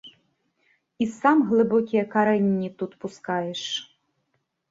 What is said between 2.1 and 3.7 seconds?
карэнні тут пускаеш?